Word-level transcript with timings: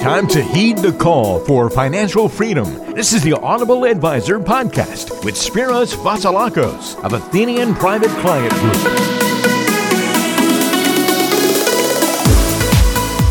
time 0.00 0.26
to 0.26 0.42
heed 0.42 0.78
the 0.78 0.92
call 0.92 1.40
for 1.40 1.68
financial 1.68 2.26
freedom. 2.26 2.64
This 2.94 3.12
is 3.12 3.22
the 3.22 3.34
Audible 3.34 3.84
Advisor 3.84 4.40
podcast 4.40 5.22
with 5.26 5.34
Spiros 5.34 5.94
Vasilakos 5.94 6.98
of 7.04 7.12
Athenian 7.12 7.74
Private 7.74 8.08
Client 8.22 8.50
Group. 8.54 8.72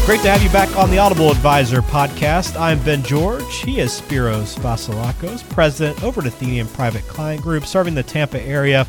Great 0.05 0.21
to 0.21 0.29
have 0.29 0.43
you 0.43 0.49
back 0.49 0.69
on 0.77 0.91
the 0.91 0.99
Audible 0.99 1.31
Advisor 1.31 1.81
podcast. 1.81 2.55
I'm 2.59 2.79
Ben 2.83 3.01
George. 3.01 3.61
He 3.61 3.79
is 3.79 3.99
Spiros 3.99 4.55
Vasilakos, 4.59 5.49
president 5.49 6.03
over 6.03 6.21
at 6.21 6.27
Athenian 6.27 6.67
Private 6.67 7.07
Client 7.07 7.41
Group, 7.41 7.65
serving 7.65 7.95
the 7.95 8.03
Tampa 8.03 8.39
area. 8.43 8.85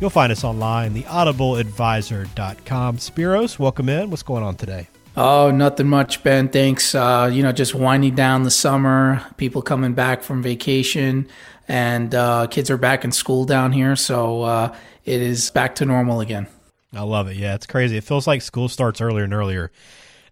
You'll 0.00 0.10
find 0.10 0.30
us 0.30 0.44
online, 0.44 0.94
theaudibleadvisor.com. 0.94 2.98
Spiros, 2.98 3.58
welcome 3.58 3.88
in. 3.88 4.10
What's 4.10 4.22
going 4.22 4.44
on 4.44 4.54
today? 4.54 4.86
Oh, 5.16 5.52
nothing 5.52 5.88
much, 5.88 6.24
Ben. 6.24 6.48
Thanks. 6.48 6.94
Uh, 6.94 7.30
you 7.32 7.42
know, 7.42 7.52
just 7.52 7.74
winding 7.74 8.16
down 8.16 8.42
the 8.42 8.50
summer, 8.50 9.24
people 9.36 9.62
coming 9.62 9.94
back 9.94 10.22
from 10.22 10.42
vacation, 10.42 11.28
and 11.68 12.12
uh, 12.14 12.48
kids 12.48 12.68
are 12.70 12.76
back 12.76 13.04
in 13.04 13.12
school 13.12 13.44
down 13.44 13.70
here. 13.70 13.94
So 13.94 14.42
uh, 14.42 14.76
it 15.04 15.20
is 15.20 15.50
back 15.50 15.76
to 15.76 15.84
normal 15.84 16.20
again. 16.20 16.48
I 16.92 17.02
love 17.02 17.28
it. 17.28 17.36
Yeah, 17.36 17.54
it's 17.54 17.66
crazy. 17.66 17.96
It 17.96 18.04
feels 18.04 18.26
like 18.26 18.42
school 18.42 18.68
starts 18.68 19.00
earlier 19.00 19.24
and 19.24 19.34
earlier 19.34 19.70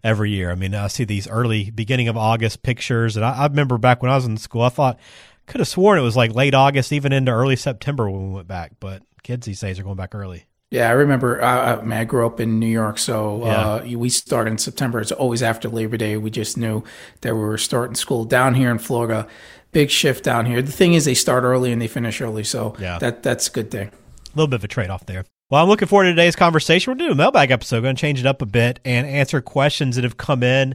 every 0.03 0.31
year. 0.31 0.51
I 0.51 0.55
mean, 0.55 0.75
I 0.75 0.87
see 0.87 1.05
these 1.05 1.29
early 1.29 1.71
beginning 1.71 2.09
of 2.09 2.17
August 2.17 2.61
pictures, 2.61 3.15
and 3.15 3.25
I, 3.25 3.31
I 3.31 3.45
remember 3.45 3.77
back 3.77 4.01
when 4.01 4.11
I 4.11 4.15
was 4.15 4.25
in 4.25 4.35
school, 4.35 4.63
I 4.63 4.69
thought 4.69 4.99
could 5.45 5.59
have 5.59 5.67
sworn 5.67 5.97
it 5.97 6.01
was 6.01 6.17
like 6.17 6.35
late 6.35 6.53
August, 6.53 6.91
even 6.91 7.13
into 7.13 7.31
early 7.31 7.55
September 7.55 8.09
when 8.09 8.29
we 8.29 8.35
went 8.35 8.47
back. 8.47 8.73
But 8.81 9.03
kids 9.23 9.45
these 9.45 9.61
days 9.61 9.79
are 9.79 9.83
going 9.83 9.95
back 9.95 10.13
early. 10.13 10.45
Yeah, 10.73 10.89
I 10.89 10.93
remember. 10.93 11.39
Uh, 11.39 11.77
I, 11.77 11.81
mean, 11.83 11.93
I 11.93 12.03
grew 12.03 12.25
up 12.25 12.39
in 12.39 12.59
New 12.59 12.65
York, 12.65 12.97
so 12.97 13.43
uh, 13.43 13.85
we 13.95 14.09
started 14.09 14.49
in 14.49 14.57
September. 14.57 14.99
It's 14.99 15.11
always 15.11 15.43
after 15.43 15.69
Labor 15.69 15.97
Day. 15.97 16.17
We 16.17 16.31
just 16.31 16.57
knew 16.57 16.83
that 17.21 17.35
we 17.35 17.41
were 17.41 17.59
starting 17.59 17.93
school 17.93 18.25
down 18.25 18.55
here 18.55 18.71
in 18.71 18.79
Florida. 18.79 19.27
Big 19.71 19.91
shift 19.91 20.23
down 20.23 20.47
here. 20.47 20.63
The 20.63 20.71
thing 20.71 20.95
is, 20.95 21.05
they 21.05 21.13
start 21.13 21.43
early 21.43 21.71
and 21.71 21.79
they 21.79 21.87
finish 21.87 22.19
early, 22.19 22.43
so 22.43 22.75
yeah. 22.79 22.97
that 22.97 23.21
that's 23.21 23.49
a 23.49 23.51
good 23.51 23.69
thing. 23.69 23.89
A 23.89 24.35
little 24.35 24.47
bit 24.47 24.55
of 24.55 24.63
a 24.63 24.67
trade 24.67 24.89
off 24.89 25.05
there. 25.05 25.25
Well, 25.51 25.61
I'm 25.61 25.69
looking 25.69 25.87
forward 25.87 26.05
to 26.05 26.09
today's 26.09 26.35
conversation. 26.35 26.89
We're 26.89 26.97
doing 26.97 27.11
a 27.11 27.15
mailbag 27.15 27.51
episode. 27.51 27.75
We're 27.75 27.81
going 27.83 27.95
to 27.95 28.01
change 28.01 28.19
it 28.19 28.25
up 28.25 28.41
a 28.41 28.47
bit 28.47 28.79
and 28.83 29.05
answer 29.05 29.41
questions 29.41 29.95
that 29.95 30.03
have 30.03 30.17
come 30.17 30.41
in 30.41 30.73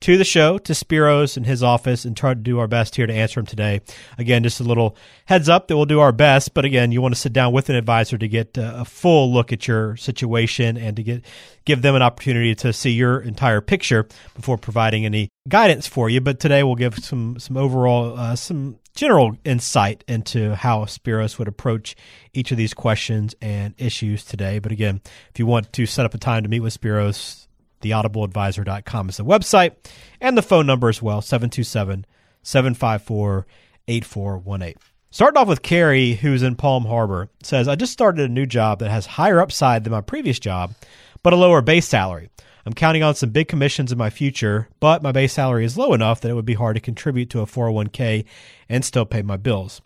to 0.00 0.18
the 0.18 0.24
show, 0.24 0.58
to 0.58 0.72
Spiros 0.72 1.36
and 1.36 1.46
his 1.46 1.62
office, 1.62 2.04
and 2.04 2.16
try 2.16 2.34
to 2.34 2.40
do 2.40 2.58
our 2.58 2.68
best 2.68 2.96
here 2.96 3.06
to 3.06 3.12
answer 3.12 3.40
them 3.40 3.46
today. 3.46 3.80
Again, 4.18 4.42
just 4.42 4.60
a 4.60 4.64
little 4.64 4.96
heads 5.24 5.48
up 5.48 5.68
that 5.68 5.76
we'll 5.76 5.86
do 5.86 6.00
our 6.00 6.12
best, 6.12 6.54
but 6.54 6.64
again, 6.64 6.92
you 6.92 7.00
want 7.00 7.14
to 7.14 7.20
sit 7.20 7.32
down 7.32 7.52
with 7.52 7.70
an 7.70 7.76
advisor 7.76 8.18
to 8.18 8.28
get 8.28 8.56
a 8.56 8.84
full 8.84 9.32
look 9.32 9.52
at 9.52 9.66
your 9.66 9.96
situation 9.96 10.76
and 10.76 10.96
to 10.96 11.02
get 11.02 11.24
give 11.64 11.82
them 11.82 11.94
an 11.94 12.02
opportunity 12.02 12.54
to 12.54 12.72
see 12.72 12.90
your 12.90 13.20
entire 13.20 13.60
picture 13.60 14.06
before 14.34 14.56
providing 14.56 15.04
any 15.04 15.28
guidance 15.48 15.86
for 15.86 16.08
you. 16.08 16.20
But 16.20 16.40
today 16.40 16.62
we'll 16.62 16.74
give 16.76 16.98
some 16.98 17.38
some 17.38 17.56
overall 17.56 18.18
uh, 18.18 18.36
some 18.36 18.78
general 18.94 19.36
insight 19.44 20.02
into 20.08 20.54
how 20.54 20.84
Spiros 20.84 21.38
would 21.38 21.48
approach 21.48 21.94
each 22.32 22.50
of 22.50 22.56
these 22.56 22.74
questions 22.74 23.34
and 23.40 23.74
issues 23.78 24.24
today. 24.24 24.58
But 24.58 24.72
again, 24.72 25.00
if 25.30 25.38
you 25.38 25.46
want 25.46 25.72
to 25.74 25.86
set 25.86 26.06
up 26.06 26.14
a 26.14 26.18
time 26.18 26.42
to 26.42 26.48
meet 26.48 26.60
with 26.60 26.78
Spiros, 26.78 27.45
theaudibleadvisor.com 27.80 29.08
is 29.08 29.16
the 29.16 29.24
website 29.24 29.74
and 30.20 30.36
the 30.36 30.42
phone 30.42 30.66
number 30.66 30.88
as 30.88 31.02
well 31.02 31.20
727 31.20 32.06
754 32.42 33.46
8418. 33.88 34.74
Starting 35.10 35.38
off 35.38 35.48
with 35.48 35.62
Carrie, 35.62 36.14
who's 36.14 36.42
in 36.42 36.56
Palm 36.56 36.84
Harbor, 36.84 37.30
says, 37.42 37.68
I 37.68 37.74
just 37.74 37.92
started 37.92 38.28
a 38.28 38.32
new 38.32 38.44
job 38.44 38.80
that 38.80 38.90
has 38.90 39.06
higher 39.06 39.40
upside 39.40 39.84
than 39.84 39.92
my 39.92 40.00
previous 40.00 40.38
job, 40.38 40.74
but 41.22 41.32
a 41.32 41.36
lower 41.36 41.62
base 41.62 41.86
salary. 41.86 42.28
I'm 42.66 42.74
counting 42.74 43.04
on 43.04 43.14
some 43.14 43.30
big 43.30 43.46
commissions 43.46 43.92
in 43.92 43.98
my 43.98 44.10
future, 44.10 44.68
but 44.80 45.02
my 45.02 45.12
base 45.12 45.32
salary 45.32 45.64
is 45.64 45.78
low 45.78 45.94
enough 45.94 46.20
that 46.20 46.30
it 46.30 46.34
would 46.34 46.44
be 46.44 46.54
hard 46.54 46.74
to 46.74 46.80
contribute 46.80 47.30
to 47.30 47.40
a 47.40 47.46
401k 47.46 48.24
and 48.68 48.84
still 48.84 49.06
pay 49.06 49.22
my 49.22 49.36
bills. 49.36 49.80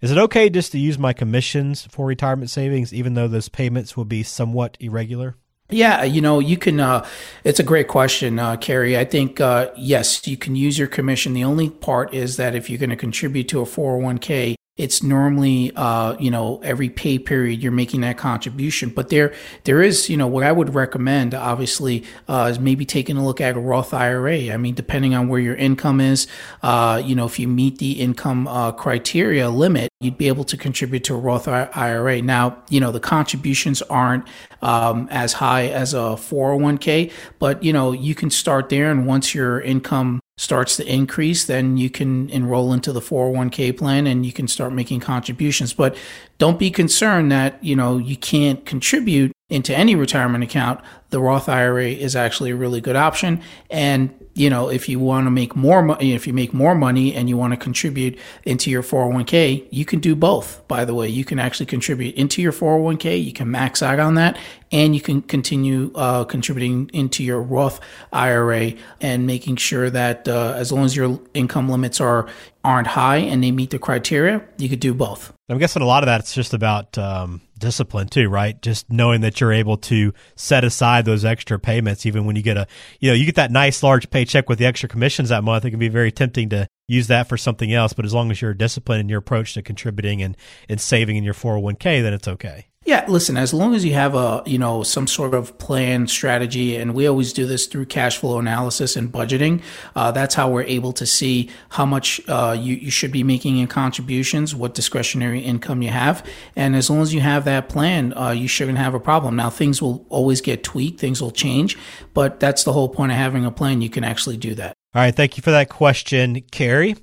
Is 0.00 0.10
it 0.10 0.18
okay 0.18 0.50
just 0.50 0.72
to 0.72 0.78
use 0.78 0.98
my 0.98 1.12
commissions 1.12 1.86
for 1.90 2.06
retirement 2.06 2.50
savings, 2.50 2.92
even 2.92 3.14
though 3.14 3.28
those 3.28 3.50
payments 3.50 3.96
will 3.96 4.06
be 4.06 4.22
somewhat 4.22 4.76
irregular? 4.80 5.36
Yeah, 5.72 6.04
you 6.04 6.20
know, 6.20 6.38
you 6.38 6.58
can. 6.58 6.80
Uh, 6.80 7.06
it's 7.44 7.58
a 7.58 7.62
great 7.62 7.88
question, 7.88 8.38
uh, 8.38 8.56
Carrie. 8.56 8.98
I 8.98 9.04
think 9.04 9.40
uh, 9.40 9.70
yes, 9.76 10.26
you 10.26 10.36
can 10.36 10.54
use 10.54 10.78
your 10.78 10.88
commission. 10.88 11.32
The 11.32 11.44
only 11.44 11.70
part 11.70 12.12
is 12.12 12.36
that 12.36 12.54
if 12.54 12.68
you're 12.68 12.78
going 12.78 12.90
to 12.90 12.96
contribute 12.96 13.48
to 13.48 13.60
a 13.60 13.64
401k, 13.64 14.54
it's 14.82 15.02
normally 15.02 15.72
uh, 15.76 16.16
you 16.18 16.30
know 16.30 16.60
every 16.62 16.90
pay 16.90 17.18
period 17.18 17.62
you're 17.62 17.72
making 17.72 18.02
that 18.02 18.18
contribution. 18.18 18.90
But 18.90 19.08
there 19.08 19.32
there 19.64 19.82
is 19.82 20.08
you 20.08 20.16
know 20.16 20.26
what 20.26 20.42
i 20.42 20.50
would 20.50 20.74
recommend 20.74 21.34
obviously 21.34 22.04
uh, 22.28 22.48
is 22.50 22.58
maybe 22.58 22.84
taking 22.84 23.16
a 23.16 23.24
look 23.24 23.40
at 23.40 23.56
a 23.56 23.60
roth 23.60 23.94
ira 23.94 24.52
i 24.52 24.56
mean 24.56 24.74
depending 24.74 25.14
on 25.14 25.28
where 25.28 25.40
your 25.40 25.54
income 25.54 26.00
is 26.00 26.26
uh, 26.62 27.00
you 27.04 27.14
know 27.14 27.26
if 27.26 27.38
you 27.38 27.46
meet 27.46 27.78
the 27.78 27.92
income 28.00 28.48
uh, 28.48 28.72
criteria 28.72 29.48
limit 29.50 29.90
you'd 30.00 30.18
be 30.18 30.28
able 30.28 30.44
to 30.44 30.56
contribute 30.56 31.04
to 31.04 31.14
a 31.14 31.18
roth 31.18 31.46
ira 31.46 32.22
now 32.22 32.56
you 32.70 32.80
know 32.80 32.90
the 32.90 33.00
contributions 33.00 33.82
aren't 33.82 34.26
um, 34.62 35.08
as 35.10 35.34
high 35.34 35.66
as 35.68 35.92
a 35.92 36.16
401k 36.16 37.12
but 37.38 37.62
you 37.62 37.72
know 37.72 37.92
you 37.92 38.14
can 38.14 38.30
start 38.30 38.68
there 38.68 38.90
and 38.90 39.06
once 39.06 39.34
your 39.34 39.60
income 39.60 40.21
starts 40.42 40.74
to 40.74 40.84
increase, 40.92 41.44
then 41.44 41.76
you 41.76 41.88
can 41.88 42.28
enroll 42.30 42.72
into 42.72 42.92
the 42.92 42.98
401k 43.00 43.78
plan 43.78 44.08
and 44.08 44.26
you 44.26 44.32
can 44.32 44.48
start 44.48 44.72
making 44.72 44.98
contributions. 44.98 45.72
But 45.72 45.96
don't 46.38 46.58
be 46.58 46.68
concerned 46.68 47.30
that, 47.30 47.62
you 47.62 47.76
know, 47.76 47.96
you 47.96 48.16
can't 48.16 48.66
contribute 48.66 49.30
into 49.48 49.72
any 49.72 49.94
retirement 49.94 50.42
account. 50.42 50.80
The 51.10 51.20
Roth 51.20 51.48
IRA 51.48 51.90
is 51.90 52.16
actually 52.16 52.50
a 52.50 52.56
really 52.56 52.80
good 52.80 52.96
option. 52.96 53.40
And 53.70 54.12
you 54.34 54.48
know, 54.48 54.68
if 54.68 54.88
you 54.88 54.98
want 54.98 55.26
to 55.26 55.30
make 55.30 55.54
more 55.54 55.82
money, 55.82 56.14
if 56.14 56.26
you 56.26 56.32
make 56.32 56.54
more 56.54 56.74
money 56.74 57.14
and 57.14 57.28
you 57.28 57.36
want 57.36 57.52
to 57.52 57.56
contribute 57.56 58.18
into 58.44 58.70
your 58.70 58.82
401k, 58.82 59.66
you 59.70 59.84
can 59.84 60.00
do 60.00 60.14
both. 60.14 60.66
By 60.68 60.84
the 60.84 60.94
way, 60.94 61.08
you 61.08 61.24
can 61.24 61.38
actually 61.38 61.66
contribute 61.66 62.14
into 62.14 62.40
your 62.40 62.52
401k. 62.52 63.22
You 63.22 63.32
can 63.32 63.50
max 63.50 63.82
out 63.82 63.98
on 63.98 64.14
that 64.14 64.38
and 64.70 64.94
you 64.94 65.02
can 65.02 65.20
continue 65.20 65.92
uh, 65.94 66.24
contributing 66.24 66.90
into 66.94 67.22
your 67.22 67.42
Roth 67.42 67.80
IRA 68.12 68.72
and 69.00 69.26
making 69.26 69.56
sure 69.56 69.90
that 69.90 70.26
uh, 70.26 70.54
as 70.56 70.72
long 70.72 70.86
as 70.86 70.96
your 70.96 71.20
income 71.34 71.68
limits 71.68 72.00
are 72.00 72.28
aren't 72.64 72.86
high 72.86 73.16
and 73.16 73.42
they 73.42 73.50
meet 73.50 73.70
the 73.70 73.78
criteria, 73.78 74.42
you 74.56 74.68
could 74.68 74.80
do 74.80 74.94
both. 74.94 75.32
I'm 75.48 75.58
guessing 75.58 75.82
a 75.82 75.86
lot 75.86 76.02
of 76.02 76.06
that's 76.06 76.32
just 76.32 76.54
about 76.54 76.96
um, 76.96 77.42
discipline 77.62 78.08
too, 78.08 78.28
right? 78.28 78.60
Just 78.60 78.90
knowing 78.90 79.22
that 79.22 79.40
you're 79.40 79.52
able 79.52 79.78
to 79.78 80.12
set 80.34 80.64
aside 80.64 81.04
those 81.04 81.24
extra 81.24 81.58
payments, 81.58 82.04
even 82.04 82.26
when 82.26 82.36
you 82.36 82.42
get 82.42 82.58
a, 82.58 82.66
you 83.00 83.10
know, 83.10 83.14
you 83.14 83.24
get 83.24 83.36
that 83.36 83.50
nice 83.50 83.82
large 83.82 84.10
paycheck 84.10 84.48
with 84.48 84.58
the 84.58 84.66
extra 84.66 84.88
commissions 84.88 85.30
that 85.30 85.44
month. 85.44 85.64
It 85.64 85.70
can 85.70 85.78
be 85.78 85.88
very 85.88 86.12
tempting 86.12 86.50
to 86.50 86.68
use 86.88 87.06
that 87.06 87.28
for 87.28 87.36
something 87.36 87.72
else. 87.72 87.92
But 87.92 88.04
as 88.04 88.12
long 88.12 88.30
as 88.30 88.42
you're 88.42 88.52
disciplined 88.52 89.00
in 89.00 89.08
your 89.08 89.20
approach 89.20 89.54
to 89.54 89.62
contributing 89.62 90.20
and, 90.20 90.36
and 90.68 90.80
saving 90.80 91.16
in 91.16 91.24
your 91.24 91.34
401k, 91.34 92.02
then 92.02 92.12
it's 92.12 92.28
okay. 92.28 92.66
Yeah, 92.84 93.04
listen, 93.06 93.36
as 93.36 93.54
long 93.54 93.76
as 93.76 93.84
you 93.84 93.94
have 93.94 94.16
a, 94.16 94.42
you 94.44 94.58
know, 94.58 94.82
some 94.82 95.06
sort 95.06 95.34
of 95.34 95.56
plan 95.58 96.08
strategy, 96.08 96.74
and 96.74 96.94
we 96.94 97.06
always 97.06 97.32
do 97.32 97.46
this 97.46 97.68
through 97.68 97.86
cash 97.86 98.18
flow 98.18 98.40
analysis 98.40 98.96
and 98.96 99.10
budgeting, 99.10 99.62
uh, 99.94 100.10
that's 100.10 100.34
how 100.34 100.50
we're 100.50 100.64
able 100.64 100.92
to 100.94 101.06
see 101.06 101.48
how 101.68 101.86
much 101.86 102.20
uh, 102.28 102.56
you, 102.58 102.74
you 102.74 102.90
should 102.90 103.12
be 103.12 103.22
making 103.22 103.56
in 103.58 103.68
contributions, 103.68 104.52
what 104.52 104.74
discretionary 104.74 105.38
income 105.38 105.80
you 105.80 105.90
have. 105.90 106.26
And 106.56 106.74
as 106.74 106.90
long 106.90 107.02
as 107.02 107.14
you 107.14 107.20
have 107.20 107.44
that 107.44 107.68
plan, 107.68 108.14
uh, 108.16 108.30
you 108.30 108.48
shouldn't 108.48 108.78
have 108.78 108.94
a 108.94 109.00
problem. 109.00 109.36
Now, 109.36 109.48
things 109.48 109.80
will 109.80 110.04
always 110.08 110.40
get 110.40 110.64
tweaked, 110.64 110.98
things 110.98 111.22
will 111.22 111.30
change, 111.30 111.78
but 112.14 112.40
that's 112.40 112.64
the 112.64 112.72
whole 112.72 112.88
point 112.88 113.12
of 113.12 113.18
having 113.18 113.44
a 113.44 113.52
plan. 113.52 113.80
You 113.80 113.90
can 113.90 114.02
actually 114.02 114.38
do 114.38 114.56
that. 114.56 114.74
All 114.94 115.02
right. 115.02 115.14
Thank 115.14 115.36
you 115.36 115.42
for 115.42 115.52
that 115.52 115.68
question, 115.68 116.40
Carrie. 116.50 116.96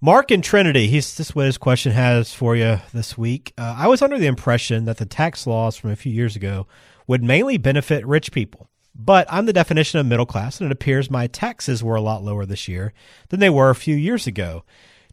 Mark 0.00 0.30
in 0.30 0.42
Trinity, 0.42 0.88
he's 0.88 1.16
this 1.16 1.30
is 1.30 1.34
what 1.34 1.46
his 1.46 1.56
question 1.56 1.92
has 1.92 2.32
for 2.34 2.54
you 2.54 2.80
this 2.92 3.16
week. 3.16 3.54
Uh, 3.56 3.76
I 3.78 3.88
was 3.88 4.02
under 4.02 4.18
the 4.18 4.26
impression 4.26 4.84
that 4.84 4.98
the 4.98 5.06
tax 5.06 5.46
laws 5.46 5.76
from 5.76 5.90
a 5.90 5.96
few 5.96 6.12
years 6.12 6.36
ago 6.36 6.66
would 7.06 7.22
mainly 7.22 7.56
benefit 7.56 8.06
rich 8.06 8.30
people, 8.30 8.68
but 8.94 9.26
I'm 9.30 9.46
the 9.46 9.54
definition 9.54 9.98
of 9.98 10.04
middle 10.04 10.26
class, 10.26 10.60
and 10.60 10.66
it 10.66 10.72
appears 10.72 11.10
my 11.10 11.26
taxes 11.28 11.82
were 11.82 11.96
a 11.96 12.02
lot 12.02 12.22
lower 12.22 12.44
this 12.44 12.68
year 12.68 12.92
than 13.30 13.40
they 13.40 13.48
were 13.48 13.70
a 13.70 13.74
few 13.74 13.96
years 13.96 14.26
ago. 14.26 14.64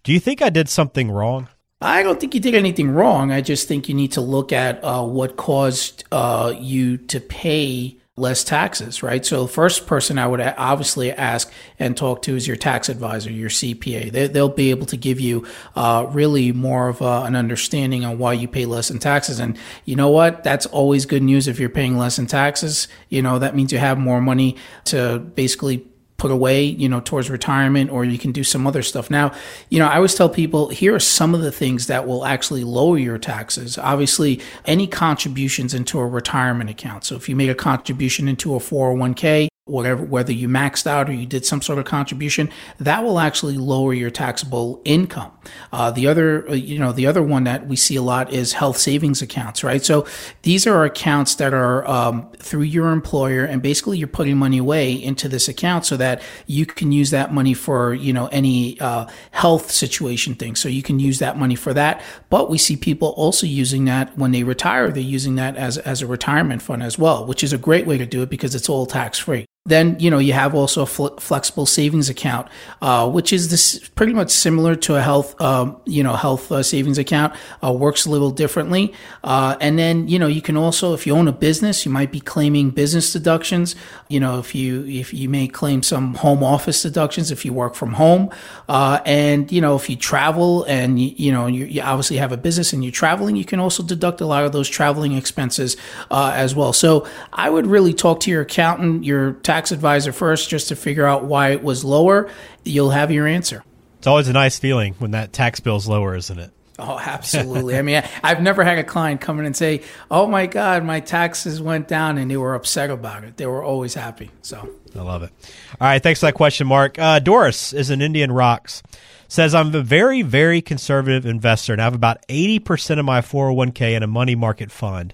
Do 0.03 0.11
you 0.11 0.19
think 0.19 0.41
I 0.41 0.49
did 0.49 0.67
something 0.67 1.09
wrong? 1.09 1.47
I 1.79 2.03
don't 2.03 2.19
think 2.19 2.33
you 2.33 2.41
did 2.41 2.55
anything 2.55 2.91
wrong. 2.91 3.31
I 3.31 3.39
just 3.39 3.69
think 3.69 3.87
you 3.87 3.95
need 3.95 4.11
to 4.13 4.21
look 4.21 4.51
at 4.51 4.83
uh, 4.83 5.03
what 5.03 5.37
caused 5.37 6.03
uh, 6.11 6.53
you 6.57 6.97
to 6.97 7.21
pay 7.21 7.99
less 8.15 8.43
taxes, 8.43 9.01
right? 9.01 9.25
So 9.25 9.43
the 9.43 9.51
first 9.51 9.87
person 9.87 10.19
I 10.19 10.27
would 10.27 10.39
obviously 10.39 11.11
ask 11.11 11.51
and 11.79 11.97
talk 11.97 12.21
to 12.23 12.35
is 12.35 12.47
your 12.47 12.55
tax 12.57 12.87
advisor, 12.87 13.31
your 13.31 13.49
CPA. 13.49 14.11
They, 14.11 14.27
will 14.39 14.49
be 14.49 14.69
able 14.69 14.85
to 14.87 14.97
give 14.97 15.19
you 15.19 15.47
uh, 15.75 16.05
really 16.11 16.51
more 16.51 16.89
of 16.89 17.01
uh, 17.01 17.23
an 17.23 17.35
understanding 17.35 18.05
on 18.05 18.19
why 18.19 18.33
you 18.33 18.47
pay 18.47 18.67
less 18.67 18.91
in 18.91 18.99
taxes. 18.99 19.39
And 19.39 19.57
you 19.85 19.95
know 19.95 20.09
what? 20.09 20.43
That's 20.43 20.67
always 20.67 21.07
good 21.07 21.23
news 21.23 21.47
if 21.47 21.59
you're 21.59 21.69
paying 21.69 21.97
less 21.97 22.19
in 22.19 22.27
taxes. 22.27 22.87
You 23.09 23.23
know, 23.23 23.39
that 23.39 23.55
means 23.55 23.71
you 23.71 23.79
have 23.79 23.97
more 23.97 24.21
money 24.21 24.57
to 24.85 25.17
basically 25.17 25.87
put 26.23 26.31
away, 26.31 26.63
you 26.63 26.87
know, 26.87 27.01
towards 27.01 27.29
retirement, 27.29 27.91
or 27.91 28.05
you 28.05 28.17
can 28.17 28.31
do 28.31 28.45
some 28.45 28.65
other 28.65 28.81
stuff. 28.81 29.11
Now, 29.11 29.33
you 29.67 29.77
know, 29.77 29.89
I 29.89 29.97
always 29.97 30.15
tell 30.15 30.29
people 30.29 30.69
here 30.69 30.95
are 30.95 30.99
some 31.01 31.35
of 31.35 31.41
the 31.41 31.51
things 31.51 31.87
that 31.87 32.07
will 32.07 32.23
actually 32.23 32.63
lower 32.63 32.97
your 32.97 33.17
taxes. 33.17 33.77
Obviously, 33.77 34.39
any 34.63 34.87
contributions 34.87 35.73
into 35.73 35.99
a 35.99 36.07
retirement 36.07 36.69
account. 36.69 37.03
So 37.03 37.17
if 37.17 37.27
you 37.27 37.35
make 37.35 37.49
a 37.49 37.55
contribution 37.55 38.29
into 38.29 38.55
a 38.55 38.59
401k, 38.59 39.49
whatever, 39.65 40.03
whether 40.03 40.33
you 40.33 40.49
maxed 40.49 40.85
out 40.85 41.09
or 41.09 41.13
you 41.13 41.25
did 41.25 41.45
some 41.45 41.61
sort 41.61 41.79
of 41.79 41.85
contribution, 41.85 42.49
that 42.79 43.01
will 43.01 43.17
actually 43.17 43.55
lower 43.55 43.93
your 43.93 44.09
taxable 44.09 44.81
income. 44.83 45.31
Uh, 45.71 45.89
the 45.89 46.05
other, 46.05 46.49
uh, 46.49 46.53
you 46.53 46.77
know, 46.77 46.91
the 46.91 47.07
other 47.07 47.23
one 47.23 47.45
that 47.45 47.65
we 47.65 47.75
see 47.77 47.95
a 47.95 48.01
lot 48.01 48.33
is 48.33 48.53
health 48.53 48.77
savings 48.77 49.21
accounts, 49.21 49.63
right? 49.63 49.83
So 49.83 50.05
these 50.41 50.67
are 50.67 50.83
accounts 50.83 51.35
that 51.35 51.53
are 51.53 51.87
um, 51.87 52.29
through 52.39 52.63
your 52.63 52.91
employer, 52.91 53.45
and 53.45 53.61
basically 53.61 53.97
you're 53.97 54.07
putting 54.09 54.37
money 54.37 54.57
away 54.57 54.91
into 54.91 55.29
this 55.29 55.47
account 55.47 55.85
so 55.85 55.95
that 55.95 56.21
you 56.45 56.65
can 56.65 56.91
use 56.91 57.11
that 57.11 57.33
money 57.33 57.53
for, 57.53 57.93
you 57.93 58.11
know, 58.11 58.27
any 58.27 58.77
uh, 58.81 59.07
health 59.31 59.71
situation 59.71 60.35
thing. 60.35 60.57
So 60.57 60.67
you 60.67 60.83
can 60.83 60.99
use 60.99 61.19
that 61.19 61.37
money 61.37 61.55
for 61.55 61.73
that. 61.73 62.01
But 62.29 62.49
we 62.49 62.57
see 62.57 62.75
people 62.75 63.09
also 63.09 63.47
using 63.47 63.85
that 63.85 64.17
when 64.17 64.31
they 64.31 64.43
retire. 64.43 64.91
They're 64.91 65.03
using 65.03 65.35
that 65.35 65.55
as 65.55 65.77
as 65.77 66.01
a 66.01 66.07
retirement 66.07 66.61
fund 66.61 66.83
as 66.83 66.99
well, 66.99 67.25
which 67.25 67.43
is 67.43 67.53
a 67.53 67.57
great 67.57 67.87
way 67.87 67.97
to 67.97 68.05
do 68.05 68.23
it 68.23 68.29
because 68.29 68.55
it's 68.55 68.67
all 68.67 68.85
tax 68.85 69.19
free. 69.19 69.45
Then 69.65 69.95
you 69.97 70.11
know 70.11 70.19
you 70.19 70.33
have 70.33 70.53
also 70.55 70.81
a 70.81 70.85
fl- 70.85 71.15
flexible 71.19 71.65
savings 71.65 72.09
account, 72.09 72.49
uh, 72.81 73.09
which 73.09 73.31
is 73.31 73.49
this 73.49 73.79
pretty 73.95 74.11
much 74.11 74.29
similar 74.29 74.75
to 74.75 74.95
a 74.95 75.01
health 75.01 75.39
um, 75.39 75.77
you 75.85 76.03
know 76.03 76.17
health 76.17 76.51
uh, 76.51 76.61
savings 76.61 76.97
account. 76.97 77.33
Uh, 77.63 77.71
works 77.71 78.05
a 78.05 78.09
little 78.09 78.29
differently, 78.29 78.93
uh, 79.23 79.55
and 79.61 79.79
then 79.79 80.05
you 80.09 80.19
know 80.19 80.27
you 80.27 80.41
can 80.41 80.57
also 80.57 80.93
if 80.93 81.07
you 81.07 81.15
own 81.15 81.29
a 81.29 81.31
business, 81.31 81.85
you 81.85 81.91
might 81.93 82.11
be 82.11 82.19
claiming 82.19 82.71
business 82.71 83.13
deductions. 83.13 83.73
You 84.09 84.19
know 84.19 84.37
if 84.37 84.53
you 84.53 84.85
if 84.85 85.13
you 85.13 85.29
may 85.29 85.47
claim 85.47 85.81
some 85.81 86.15
home 86.15 86.43
office 86.43 86.81
deductions 86.81 87.31
if 87.31 87.45
you 87.45 87.53
work 87.53 87.73
from 87.73 87.93
home, 87.93 88.31
uh, 88.67 88.99
and 89.05 89.49
you 89.49 89.61
know 89.61 89.77
if 89.77 89.89
you 89.89 89.95
travel 89.95 90.65
and 90.65 90.99
you, 90.99 91.13
you 91.15 91.31
know 91.31 91.47
you, 91.47 91.63
you, 91.63 91.81
obviously 91.81 92.17
have 92.17 92.33
a 92.33 92.37
business 92.37 92.73
and 92.73 92.83
you're 92.83 92.91
traveling, 92.91 93.37
you 93.37 93.45
can 93.45 93.61
also 93.61 93.81
deduct 93.81 94.19
a 94.19 94.25
lot 94.25 94.43
of 94.43 94.51
those 94.51 94.67
traveling 94.67 95.13
expenses 95.13 95.77
uh, 96.11 96.33
as 96.35 96.53
well. 96.53 96.73
So 96.73 97.07
I 97.31 97.49
would 97.49 97.65
really 97.65 97.93
talk 97.93 98.19
to 98.21 98.29
your 98.29 98.41
accountant, 98.41 99.05
your 99.05 99.31
tax 99.31 99.52
tax 99.53 99.71
advisor 99.71 100.11
first 100.11 100.49
just 100.49 100.69
to 100.69 100.75
figure 100.75 101.05
out 101.05 101.25
why 101.25 101.49
it 101.49 101.63
was 101.63 101.85
lower, 101.85 102.27
you'll 102.63 102.89
have 102.89 103.11
your 103.11 103.27
answer. 103.27 103.63
It's 103.99 104.07
always 104.07 104.27
a 104.27 104.33
nice 104.33 104.57
feeling 104.57 104.95
when 104.97 105.11
that 105.11 105.31
tax 105.31 105.59
bill's 105.59 105.87
lower, 105.87 106.15
isn't 106.15 106.39
it? 106.39 106.51
Oh, 106.79 106.99
absolutely. 106.99 107.77
I 107.77 107.83
mean, 107.83 108.01
I've 108.23 108.41
never 108.41 108.63
had 108.63 108.79
a 108.79 108.83
client 108.83 109.21
come 109.21 109.37
in 109.37 109.45
and 109.45 109.55
say, 109.55 109.83
"Oh 110.09 110.25
my 110.25 110.47
God, 110.47 110.83
my 110.83 111.01
taxes 111.01 111.61
went 111.61 111.87
down," 111.87 112.17
and 112.17 112.31
they 112.31 112.35
were 112.35 112.55
upset 112.55 112.89
about 112.89 113.23
it. 113.23 113.37
They 113.37 113.45
were 113.45 113.63
always 113.63 113.93
happy. 113.93 114.31
So 114.41 114.67
I 114.95 115.01
love 115.03 115.21
it. 115.21 115.31
All 115.79 115.87
right, 115.87 116.01
thanks 116.01 116.19
for 116.19 116.25
that 116.25 116.33
question, 116.33 116.65
Mark. 116.65 116.97
Uh, 116.97 117.19
Doris 117.19 117.73
is 117.73 117.91
an 117.91 118.01
Indian 118.01 118.31
Rocks 118.31 118.81
says 119.27 119.55
I'm 119.55 119.73
a 119.73 119.81
very, 119.81 120.23
very 120.23 120.61
conservative 120.61 121.27
investor, 121.27 121.73
and 121.73 121.81
I 121.81 121.85
have 121.85 121.95
about 121.95 122.25
eighty 122.27 122.57
percent 122.57 122.99
of 122.99 123.05
my 123.05 123.21
401k 123.21 123.95
in 123.95 124.01
a 124.01 124.07
money 124.07 124.35
market 124.35 124.71
fund. 124.71 125.13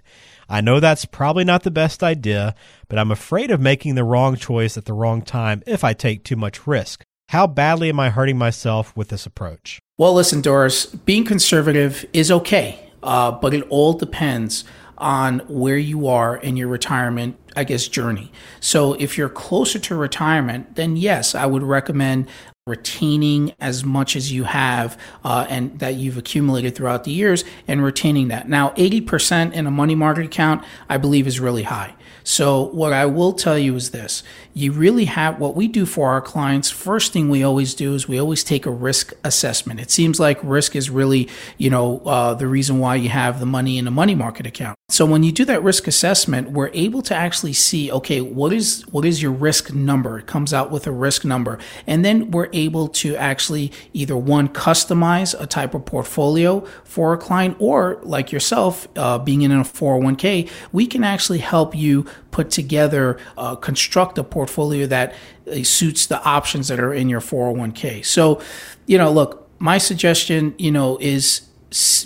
I 0.49 0.61
know 0.61 0.79
that's 0.79 1.05
probably 1.05 1.43
not 1.43 1.63
the 1.63 1.71
best 1.71 2.01
idea, 2.01 2.55
but 2.87 2.97
I'm 2.97 3.11
afraid 3.11 3.51
of 3.51 3.61
making 3.61 3.95
the 3.95 4.03
wrong 4.03 4.35
choice 4.35 4.77
at 4.77 4.85
the 4.85 4.93
wrong 4.93 5.21
time 5.21 5.61
if 5.67 5.83
I 5.83 5.93
take 5.93 6.23
too 6.23 6.35
much 6.35 6.65
risk. 6.65 7.03
How 7.29 7.45
badly 7.45 7.89
am 7.89 7.99
I 7.99 8.09
hurting 8.09 8.39
myself 8.39 8.95
with 8.97 9.09
this 9.09 9.27
approach? 9.27 9.79
Well, 9.99 10.15
listen, 10.15 10.41
Doris, 10.41 10.87
being 10.87 11.23
conservative 11.23 12.03
is 12.11 12.31
okay, 12.31 12.91
uh, 13.03 13.31
but 13.31 13.53
it 13.53 13.61
all 13.69 13.93
depends 13.93 14.63
on 14.97 15.39
where 15.47 15.77
you 15.77 16.07
are 16.07 16.37
in 16.37 16.57
your 16.57 16.67
retirement, 16.67 17.37
I 17.55 17.63
guess, 17.63 17.87
journey. 17.87 18.31
So 18.59 18.93
if 18.93 19.17
you're 19.17 19.29
closer 19.29 19.77
to 19.77 19.95
retirement, 19.95 20.75
then 20.75 20.97
yes, 20.97 21.35
I 21.35 21.45
would 21.45 21.63
recommend 21.63 22.27
retaining 22.67 23.53
as 23.59 23.83
much 23.83 24.15
as 24.15 24.31
you 24.31 24.43
have 24.43 24.99
uh, 25.23 25.45
and 25.49 25.79
that 25.79 25.95
you've 25.95 26.17
accumulated 26.17 26.75
throughout 26.75 27.03
the 27.03 27.11
years 27.11 27.43
and 27.67 27.83
retaining 27.83 28.27
that. 28.27 28.47
Now, 28.47 28.69
80% 28.71 29.53
in 29.53 29.65
a 29.65 29.71
money 29.71 29.95
market 29.95 30.25
account, 30.25 30.63
I 30.87 30.97
believe, 30.97 31.25
is 31.25 31.39
really 31.39 31.63
high. 31.63 31.95
So, 32.23 32.63
what 32.63 32.93
I 32.93 33.05
will 33.05 33.33
tell 33.33 33.57
you 33.57 33.75
is 33.75 33.91
this 33.91 34.23
you 34.53 34.71
really 34.71 35.05
have 35.05 35.39
what 35.39 35.55
we 35.55 35.67
do 35.67 35.85
for 35.85 36.09
our 36.09 36.21
clients. 36.21 36.69
First 36.69 37.13
thing 37.13 37.29
we 37.29 37.43
always 37.43 37.73
do 37.73 37.93
is 37.93 38.07
we 38.07 38.19
always 38.19 38.43
take 38.43 38.65
a 38.65 38.71
risk 38.71 39.13
assessment. 39.23 39.79
It 39.79 39.89
seems 39.89 40.19
like 40.19 40.39
risk 40.43 40.75
is 40.75 40.89
really, 40.89 41.29
you 41.57 41.69
know, 41.69 41.99
uh, 41.99 42.33
the 42.33 42.47
reason 42.47 42.79
why 42.79 42.95
you 42.95 43.09
have 43.09 43.39
the 43.39 43.45
money 43.45 43.77
in 43.77 43.87
a 43.87 43.91
money 43.91 44.15
market 44.15 44.45
account. 44.45 44.75
So 44.89 45.05
when 45.05 45.23
you 45.23 45.31
do 45.31 45.45
that 45.45 45.63
risk 45.63 45.87
assessment, 45.87 46.51
we're 46.51 46.71
able 46.73 47.03
to 47.03 47.15
actually 47.15 47.53
see, 47.53 47.91
okay, 47.91 48.21
what 48.21 48.51
is 48.51 48.81
what 48.91 49.05
is 49.05 49.21
your 49.21 49.31
risk 49.31 49.71
number? 49.71 50.17
It 50.19 50.25
comes 50.25 50.51
out 50.51 50.71
with 50.71 50.87
a 50.87 50.91
risk 50.91 51.23
number, 51.23 51.59
and 51.85 52.03
then 52.03 52.31
we're 52.31 52.49
able 52.51 52.87
to 52.87 53.15
actually 53.15 53.71
either 53.93 54.17
one 54.17 54.49
customize 54.49 55.39
a 55.39 55.45
type 55.45 55.75
of 55.75 55.85
portfolio 55.85 56.61
for 56.83 57.13
a 57.13 57.17
client, 57.17 57.55
or 57.59 57.99
like 58.01 58.31
yourself, 58.31 58.87
uh, 58.95 59.19
being 59.19 59.43
in 59.43 59.51
a 59.51 59.61
401k, 59.61 60.49
we 60.71 60.87
can 60.87 61.03
actually 61.03 61.39
help 61.39 61.75
you 61.75 62.05
put 62.31 62.49
together, 62.49 63.17
uh, 63.37 63.55
construct 63.55 64.17
a 64.17 64.23
portfolio 64.23 64.85
that 64.87 65.13
uh, 65.51 65.63
suits 65.63 66.05
the 66.05 66.21
options 66.23 66.67
that 66.67 66.79
are 66.79 66.93
in 66.93 67.09
your 67.09 67.21
401k. 67.21 68.05
So, 68.05 68.41
you 68.85 68.97
know, 68.97 69.11
look, 69.11 69.49
my 69.59 69.77
suggestion, 69.77 70.55
you 70.57 70.71
know, 70.71 70.97
is 70.99 71.49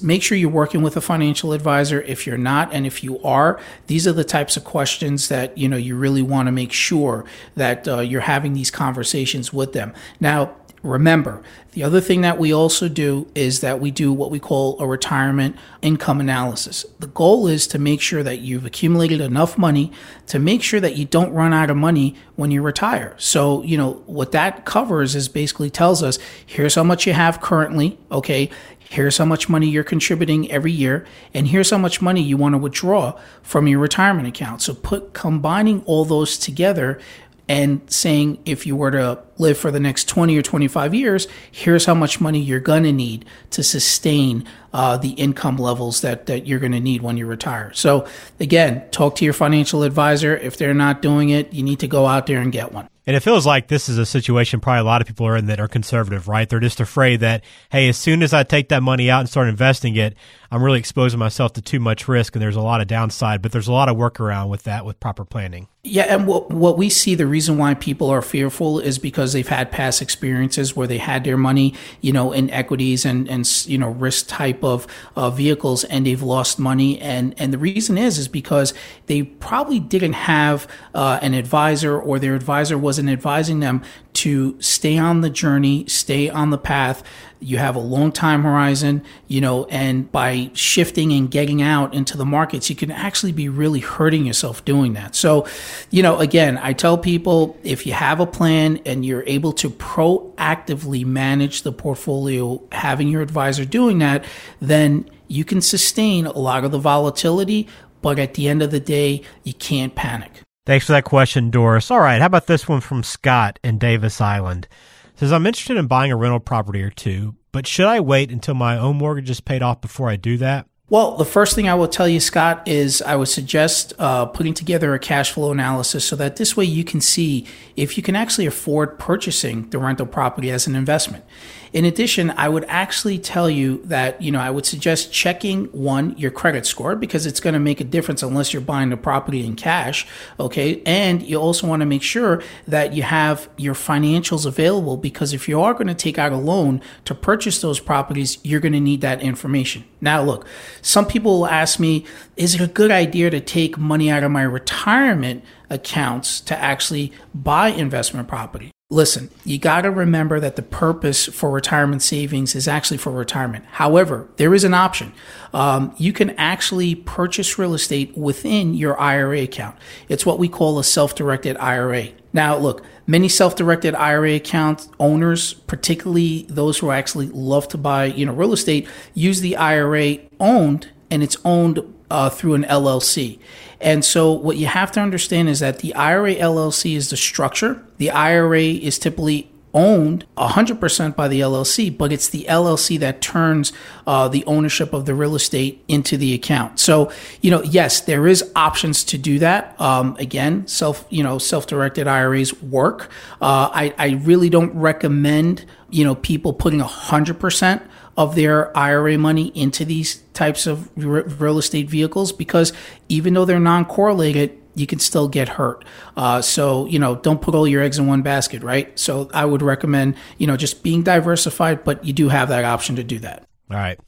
make 0.01 0.21
sure 0.21 0.37
you're 0.37 0.49
working 0.49 0.81
with 0.81 0.97
a 0.97 1.01
financial 1.01 1.53
advisor 1.53 2.01
if 2.01 2.27
you're 2.27 2.37
not 2.37 2.73
and 2.73 2.85
if 2.85 3.01
you 3.01 3.17
are 3.23 3.57
these 3.87 4.05
are 4.05 4.11
the 4.11 4.23
types 4.23 4.57
of 4.57 4.65
questions 4.65 5.29
that 5.29 5.57
you 5.57 5.69
know 5.69 5.77
you 5.77 5.95
really 5.95 6.21
want 6.21 6.47
to 6.47 6.51
make 6.51 6.73
sure 6.73 7.23
that 7.55 7.87
uh, 7.87 7.99
you're 7.99 8.21
having 8.21 8.51
these 8.51 8.69
conversations 8.69 9.53
with 9.53 9.71
them 9.71 9.93
now 10.19 10.53
remember 10.83 11.41
the 11.71 11.81
other 11.81 12.01
thing 12.01 12.21
that 12.21 12.37
we 12.37 12.53
also 12.53 12.87
do 12.87 13.27
is 13.33 13.61
that 13.61 13.79
we 13.79 13.89
do 13.89 14.13
what 14.13 14.29
we 14.29 14.39
call 14.39 14.79
a 14.79 14.85
retirement 14.85 15.55
income 15.81 16.19
analysis. 16.19 16.85
The 16.99 17.07
goal 17.07 17.47
is 17.47 17.65
to 17.67 17.79
make 17.79 17.99
sure 17.99 18.21
that 18.21 18.39
you've 18.39 18.65
accumulated 18.65 19.21
enough 19.21 19.57
money 19.57 19.91
to 20.27 20.37
make 20.37 20.61
sure 20.61 20.79
that 20.79 20.95
you 20.95 21.05
don't 21.05 21.33
run 21.33 21.53
out 21.53 21.69
of 21.69 21.77
money 21.77 22.15
when 22.35 22.51
you 22.51 22.61
retire. 22.61 23.15
So 23.17 23.63
you 23.63 23.77
know 23.77 24.03
what 24.05 24.33
that 24.33 24.65
covers 24.65 25.15
is 25.15 25.29
basically 25.29 25.69
tells 25.69 26.03
us 26.03 26.19
here's 26.45 26.75
how 26.75 26.83
much 26.83 27.07
you 27.07 27.13
have 27.13 27.41
currently 27.41 27.97
okay? 28.11 28.49
Here's 28.89 29.17
how 29.17 29.25
much 29.25 29.49
money 29.49 29.67
you're 29.67 29.83
contributing 29.83 30.51
every 30.51 30.71
year, 30.71 31.03
and 31.33 31.47
here's 31.47 31.71
how 31.71 31.79
much 31.79 31.99
money 31.99 32.21
you 32.21 32.37
want 32.37 32.53
to 32.53 32.59
withdraw 32.59 33.19
from 33.41 33.67
your 33.67 33.79
retirement 33.79 34.27
account. 34.27 34.61
So 34.61 34.75
put 34.75 35.13
combining 35.13 35.81
all 35.85 36.05
those 36.05 36.37
together 36.37 36.99
and 37.47 37.81
saying 37.91 38.39
if 38.45 38.65
you 38.65 38.75
were 38.75 38.91
to 38.91 39.19
live 39.37 39.57
for 39.57 39.71
the 39.71 39.79
next 39.79 40.07
20 40.07 40.37
or 40.37 40.41
25 40.41 40.93
years, 40.93 41.27
here's 41.51 41.85
how 41.85 41.93
much 41.93 42.21
money 42.21 42.39
you're 42.39 42.59
going 42.59 42.83
to 42.83 42.93
need 42.93 43.25
to 43.49 43.63
sustain 43.63 44.45
uh, 44.73 44.97
the 44.97 45.11
income 45.11 45.57
levels 45.57 46.01
that, 46.01 46.25
that 46.27 46.47
you're 46.47 46.59
going 46.59 46.71
to 46.71 46.79
need 46.79 47.01
when 47.01 47.17
you 47.17 47.25
retire. 47.25 47.71
So, 47.73 48.07
again, 48.39 48.83
talk 48.91 49.15
to 49.17 49.25
your 49.25 49.33
financial 49.33 49.83
advisor. 49.83 50.37
If 50.37 50.57
they're 50.57 50.73
not 50.73 51.01
doing 51.01 51.29
it, 51.29 51.53
you 51.53 51.63
need 51.63 51.79
to 51.79 51.87
go 51.87 52.05
out 52.05 52.27
there 52.27 52.39
and 52.39 52.51
get 52.51 52.71
one. 52.71 52.87
And 53.05 53.17
it 53.17 53.19
feels 53.19 53.45
like 53.45 53.67
this 53.67 53.89
is 53.89 53.97
a 53.97 54.05
situation 54.05 54.61
probably 54.61 54.79
a 54.79 54.83
lot 54.85 55.01
of 55.01 55.07
people 55.07 55.27
are 55.27 55.35
in 55.35 55.47
that 55.47 55.59
are 55.59 55.67
conservative, 55.67 56.29
right? 56.29 56.47
They're 56.47 56.61
just 56.61 56.79
afraid 56.79 57.19
that, 57.19 57.43
hey, 57.69 57.89
as 57.89 57.97
soon 57.97 58.23
as 58.23 58.33
I 58.33 58.43
take 58.43 58.69
that 58.69 58.81
money 58.81 59.09
out 59.09 59.19
and 59.19 59.29
start 59.29 59.49
investing 59.49 59.97
it, 59.97 60.15
I'm 60.49 60.63
really 60.63 60.79
exposing 60.79 61.19
myself 61.19 61.51
to 61.53 61.61
too 61.61 61.81
much 61.81 62.07
risk 62.07 62.33
and 62.35 62.41
there's 62.41 62.55
a 62.55 62.61
lot 62.61 62.79
of 62.79 62.87
downside, 62.87 63.41
but 63.41 63.51
there's 63.51 63.67
a 63.67 63.73
lot 63.73 63.89
of 63.89 63.97
workaround 63.97 64.49
with 64.49 64.63
that 64.63 64.85
with 64.85 65.01
proper 65.01 65.25
planning. 65.25 65.67
Yeah, 65.85 66.03
and 66.03 66.25
what 66.25 66.49
what 66.49 66.77
we 66.77 66.87
see 66.87 67.13
the 67.13 67.27
reason 67.27 67.57
why 67.57 67.73
people 67.73 68.09
are 68.09 68.21
fearful 68.21 68.79
is 68.79 68.97
because 68.97 69.33
they've 69.33 69.45
had 69.45 69.69
past 69.69 70.01
experiences 70.01 70.77
where 70.77 70.87
they 70.87 70.97
had 70.97 71.25
their 71.25 71.35
money, 71.35 71.73
you 71.99 72.13
know, 72.13 72.31
in 72.31 72.49
equities 72.51 73.03
and 73.03 73.27
and 73.27 73.45
you 73.67 73.77
know 73.77 73.89
risk 73.89 74.27
type 74.29 74.63
of 74.63 74.87
uh, 75.17 75.29
vehicles, 75.29 75.83
and 75.83 76.05
they've 76.05 76.21
lost 76.21 76.57
money, 76.57 77.01
and 77.01 77.35
and 77.37 77.51
the 77.51 77.57
reason 77.57 77.97
is 77.97 78.17
is 78.17 78.29
because 78.29 78.73
they 79.07 79.23
probably 79.23 79.81
didn't 79.81 80.13
have 80.13 80.69
uh, 80.95 81.19
an 81.21 81.33
advisor 81.33 81.99
or 81.99 82.17
their 82.17 82.33
advisor 82.33 82.77
wasn't 82.77 83.09
advising 83.09 83.59
them 83.59 83.83
to 84.13 84.61
stay 84.61 84.97
on 84.97 85.21
the 85.21 85.29
journey, 85.29 85.85
stay 85.87 86.29
on 86.29 86.49
the 86.49 86.57
path. 86.57 87.03
You 87.39 87.57
have 87.57 87.75
a 87.75 87.79
long 87.79 88.11
time 88.11 88.43
horizon, 88.43 89.03
you 89.27 89.41
know, 89.41 89.65
and 89.65 90.09
by 90.11 90.51
shifting 90.53 91.11
and 91.11 91.29
getting 91.29 91.61
out 91.61 91.93
into 91.93 92.15
the 92.15 92.25
markets, 92.25 92.69
you 92.69 92.75
can 92.75 92.91
actually 92.91 93.33
be 93.33 93.49
really 93.49 93.81
hurting 93.81 94.25
yourself 94.25 94.63
doing 94.63 94.93
that. 94.93 95.15
So, 95.15 95.47
you 95.89 96.03
know, 96.03 96.19
again, 96.19 96.57
I 96.57 96.73
tell 96.73 96.97
people 96.97 97.57
if 97.63 97.85
you 97.85 97.93
have 97.93 98.19
a 98.19 98.25
plan 98.25 98.79
and 98.85 99.05
you're 99.05 99.23
able 99.27 99.51
to 99.53 99.69
proactively 99.69 101.05
manage 101.05 101.63
the 101.63 101.71
portfolio, 101.71 102.61
having 102.71 103.09
your 103.09 103.21
advisor 103.21 103.65
doing 103.65 103.99
that, 103.99 104.23
then 104.61 105.09
you 105.27 105.43
can 105.43 105.59
sustain 105.59 106.25
a 106.25 106.37
lot 106.37 106.63
of 106.63 106.71
the 106.71 106.79
volatility. 106.79 107.67
But 108.01 108.19
at 108.19 108.35
the 108.35 108.47
end 108.47 108.61
of 108.61 108.71
the 108.71 108.79
day, 108.79 109.23
you 109.43 109.53
can't 109.53 109.95
panic. 109.95 110.42
Thanks 110.65 110.85
for 110.85 110.93
that 110.93 111.03
question, 111.03 111.49
Doris. 111.49 111.91
All 111.91 111.99
right, 111.99 112.21
how 112.21 112.27
about 112.27 112.47
this 112.47 112.69
one 112.69 112.79
from 112.79 113.03
Scott 113.03 113.59
in 113.65 113.77
Davis 113.77 114.21
Island? 114.21 114.69
It 115.13 115.19
says 115.19 115.33
I'm 115.33 115.45
interested 115.45 115.75
in 115.75 115.87
buying 115.87 116.11
a 116.11 116.15
rental 116.15 116.39
property 116.39 116.81
or 116.81 116.89
two, 116.89 117.35
but 117.51 117.67
should 117.67 117.85
I 117.85 117.99
wait 117.99 118.31
until 118.31 118.53
my 118.55 118.77
own 118.77 118.97
mortgage 118.97 119.29
is 119.29 119.41
paid 119.41 119.61
off 119.61 119.81
before 119.81 120.09
I 120.09 120.15
do 120.15 120.37
that? 120.37 120.67
Well, 120.93 121.17
the 121.17 121.25
first 121.25 121.55
thing 121.55 121.67
I 121.67 121.73
will 121.73 121.87
tell 121.87 122.07
you, 122.07 122.19
Scott, 122.19 122.67
is 122.67 123.01
I 123.01 123.15
would 123.15 123.27
suggest 123.27 123.93
uh, 123.97 124.27
putting 124.27 124.53
together 124.53 124.93
a 124.93 124.99
cash 124.99 125.31
flow 125.31 125.51
analysis 125.51 126.05
so 126.05 126.15
that 126.17 126.35
this 126.35 126.55
way 126.55 126.65
you 126.65 126.83
can 126.83 127.01
see 127.01 127.47
if 127.75 127.97
you 127.97 128.03
can 128.03 128.15
actually 128.15 128.45
afford 128.45 128.99
purchasing 128.99 129.67
the 129.71 129.79
rental 129.79 130.05
property 130.05 130.51
as 130.51 130.67
an 130.67 130.75
investment. 130.75 131.25
In 131.73 131.83
addition, 131.83 132.29
I 132.37 132.47
would 132.47 132.65
actually 132.65 133.17
tell 133.17 133.49
you 133.49 133.81
that, 133.85 134.21
you 134.21 134.31
know, 134.31 134.39
I 134.39 134.51
would 134.51 134.67
suggest 134.67 135.11
checking 135.11 135.65
one, 135.71 136.15
your 136.15 136.29
credit 136.29 136.67
score, 136.67 136.95
because 136.95 137.25
it's 137.25 137.39
going 137.39 137.55
to 137.55 137.59
make 137.59 137.81
a 137.81 137.83
difference 137.83 138.21
unless 138.21 138.53
you're 138.53 138.61
buying 138.61 138.89
the 138.91 138.97
property 138.97 139.43
in 139.43 139.55
cash. 139.55 140.05
Okay. 140.39 140.83
And 140.85 141.23
you 141.23 141.37
also 141.37 141.65
want 141.65 141.79
to 141.79 141.87
make 141.87 142.03
sure 142.03 142.43
that 142.67 142.93
you 142.93 143.01
have 143.01 143.49
your 143.57 143.73
financials 143.73 144.45
available 144.45 144.97
because 144.97 145.33
if 145.33 145.49
you 145.49 145.59
are 145.59 145.73
going 145.73 145.87
to 145.87 145.95
take 145.95 146.19
out 146.19 146.31
a 146.31 146.37
loan 146.37 146.81
to 147.05 147.15
purchase 147.15 147.61
those 147.61 147.79
properties, 147.79 148.37
you're 148.43 148.59
going 148.59 148.73
to 148.73 148.79
need 148.79 149.01
that 149.01 149.23
information. 149.23 149.85
Now, 150.03 150.21
look, 150.21 150.45
some 150.81 151.07
people 151.07 151.39
will 151.39 151.47
ask 151.47 151.79
me, 151.79 152.05
is 152.35 152.53
it 152.53 152.61
a 152.61 152.67
good 152.67 152.91
idea 152.91 153.29
to 153.29 153.39
take 153.39 153.77
money 153.77 154.11
out 154.11 154.21
of 154.21 154.31
my 154.31 154.43
retirement 154.43 155.45
accounts 155.69 156.41
to 156.41 156.57
actually 156.57 157.13
buy 157.33 157.69
investment 157.69 158.27
property? 158.27 158.71
Listen, 158.93 159.31
you 159.43 159.57
got 159.57 159.81
to 159.81 159.89
remember 159.89 160.39
that 160.39 160.55
the 160.55 160.61
purpose 160.61 161.25
for 161.25 161.49
retirement 161.49 162.03
savings 162.03 162.53
is 162.53 162.67
actually 162.67 162.97
for 162.97 163.11
retirement. 163.11 163.65
However, 163.71 164.29
there 164.35 164.53
is 164.53 164.63
an 164.63 164.75
option. 164.75 165.13
Um, 165.51 165.95
you 165.97 166.13
can 166.13 166.29
actually 166.31 166.93
purchase 166.93 167.57
real 167.57 167.73
estate 167.73 168.15
within 168.15 168.75
your 168.75 168.99
IRA 168.99 169.41
account. 169.41 169.77
It's 170.09 170.27
what 170.27 170.37
we 170.37 170.47
call 170.47 170.77
a 170.77 170.83
self 170.83 171.15
directed 171.15 171.57
IRA. 171.57 172.09
Now, 172.33 172.55
look, 172.55 172.85
many 173.07 173.29
self-directed 173.29 173.95
IRA 173.95 174.35
account 174.35 174.87
owners, 174.99 175.53
particularly 175.53 176.45
those 176.47 176.77
who 176.77 176.91
actually 176.91 177.29
love 177.29 177.67
to 177.69 177.79
buy, 177.79 178.05
you 178.05 178.27
know, 178.27 178.33
real 178.33 178.53
estate, 178.53 178.87
use 179.15 179.41
the 179.41 179.55
IRA 179.55 180.17
owned 180.39 180.89
and 181.09 181.23
it's 181.23 181.37
owned 181.43 181.79
uh, 182.11 182.29
through 182.29 182.53
an 182.53 182.63
LLC. 182.65 183.39
And 183.83 184.03
so 184.03 184.31
what 184.31 184.57
you 184.57 184.67
have 184.67 184.91
to 184.93 185.01
understand 185.01 185.49
is 185.49 185.59
that 185.59 185.79
the 185.79 185.93
IRA 185.93 186.35
LLC 186.35 186.95
is 186.95 187.09
the 187.09 187.17
structure. 187.17 187.85
The 187.97 188.11
IRA 188.11 188.61
is 188.61 188.97
typically 188.97 189.51
owned 189.73 190.25
100% 190.37 191.15
by 191.15 191.27
the 191.27 191.41
LLC, 191.41 191.95
but 191.95 192.11
it's 192.11 192.29
the 192.29 192.45
LLC 192.47 192.99
that 192.99 193.21
turns 193.21 193.73
uh, 194.05 194.27
the 194.27 194.45
ownership 194.45 194.93
of 194.93 195.05
the 195.05 195.15
real 195.15 195.35
estate 195.35 195.83
into 195.87 196.15
the 196.15 196.33
account. 196.33 196.79
So, 196.79 197.11
you 197.41 197.49
know, 197.51 197.63
yes, 197.63 198.01
there 198.01 198.27
is 198.27 198.51
options 198.55 199.03
to 199.05 199.17
do 199.17 199.39
that. 199.39 199.79
Um, 199.81 200.15
again, 200.19 200.67
self, 200.67 201.05
you 201.09 201.23
know, 201.23 201.39
self-directed 201.39 202.07
IRAs 202.07 202.61
work. 202.61 203.09
Uh, 203.41 203.69
I, 203.73 203.93
I 203.97 204.09
really 204.23 204.49
don't 204.49 204.73
recommend, 204.75 205.65
you 205.89 206.05
know, 206.05 206.15
people 206.15 206.53
putting 206.53 206.79
100% 206.79 207.87
of 208.17 208.35
their 208.35 208.75
IRA 208.77 209.17
money 209.17 209.51
into 209.55 209.85
these 209.85 210.17
types 210.33 210.67
of 210.67 210.89
real 210.95 211.57
estate 211.57 211.89
vehicles 211.89 212.31
because 212.31 212.73
even 213.09 213.33
though 213.33 213.45
they're 213.45 213.59
non-correlated, 213.59 214.59
you 214.75 214.87
can 214.87 214.99
still 214.99 215.27
get 215.27 215.49
hurt. 215.49 215.85
Uh, 216.17 216.41
so, 216.41 216.85
you 216.87 216.99
know, 216.99 217.15
don't 217.15 217.41
put 217.41 217.55
all 217.55 217.67
your 217.67 217.81
eggs 217.81 217.99
in 217.99 218.07
one 218.07 218.21
basket, 218.21 218.63
right? 218.63 218.97
So 218.97 219.29
I 219.33 219.45
would 219.45 219.61
recommend, 219.61 220.15
you 220.37 220.47
know, 220.47 220.57
just 220.57 220.83
being 220.83 221.03
diversified, 221.03 221.83
but 221.83 222.03
you 222.05 222.13
do 222.13 222.29
have 222.29 222.49
that 222.49 222.65
option 222.65 222.95
to 222.95 223.03
do 223.03 223.19
that. 223.19 223.47
All 223.69 223.77
right. 223.77 223.99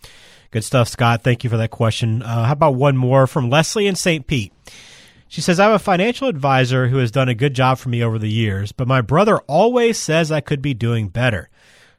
Good 0.52 0.64
stuff, 0.64 0.88
Scott. 0.88 1.24
Thank 1.24 1.44
you 1.44 1.50
for 1.50 1.58
that 1.58 1.72
question. 1.72 2.22
Uh, 2.22 2.46
how 2.46 2.54
about 2.54 2.76
one 2.76 2.98
more 2.98 3.28
from 3.28 3.50
Leslie 3.50 3.88
in 3.88 3.96
St. 3.96 4.26
Pete? 4.26 4.54
She 5.28 5.42
says, 5.42 5.60
I'm 5.60 5.72
a 5.72 5.80
financial 5.80 6.28
advisor 6.28 6.88
who 6.88 6.98
has 6.98 7.12
done 7.12 7.30
a 7.30 7.36
good 7.36 7.54
job 7.54 7.78
for 7.78 7.90
me 7.90 8.04
over 8.04 8.18
the 8.18 8.30
years, 8.30 8.72
but 8.72 8.88
my 8.88 9.02
brother 9.02 9.40
always 9.48 9.98
says 9.98 10.32
I 10.32 10.40
could 10.40 10.62
be 10.62 10.74
doing 10.74 11.10
better. 11.10 11.50